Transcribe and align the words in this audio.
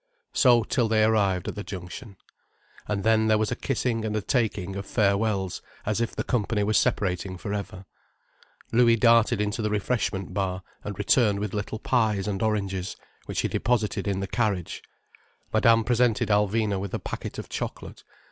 So 0.33 0.63
till 0.63 0.87
they 0.87 1.03
arrived 1.03 1.47
at 1.47 1.53
the 1.53 1.61
junction. 1.63 2.17
And 2.87 3.03
then 3.03 3.27
there 3.27 3.37
was 3.37 3.51
a 3.51 3.55
kissing 3.55 4.03
and 4.03 4.15
a 4.15 4.21
taking 4.23 4.75
of 4.75 4.87
farewells, 4.87 5.61
as 5.85 6.01
if 6.01 6.15
the 6.15 6.23
company 6.23 6.63
were 6.63 6.73
separating 6.73 7.37
for 7.37 7.53
ever. 7.53 7.85
Louis 8.71 8.95
darted 8.95 9.39
into 9.39 9.61
the 9.61 9.69
refreshment 9.69 10.33
bar 10.33 10.63
and 10.83 10.97
returned 10.97 11.39
with 11.39 11.53
little 11.53 11.77
pies 11.77 12.27
and 12.27 12.41
oranges, 12.41 12.95
which 13.27 13.41
he 13.41 13.47
deposited 13.47 14.07
in 14.07 14.21
the 14.21 14.27
carriage, 14.27 14.81
Madame 15.53 15.83
presented 15.83 16.29
Alvina 16.29 16.79
with 16.79 16.95
a 16.95 16.99
packet 16.99 17.37
of 17.37 17.47
chocolate. 17.47 18.03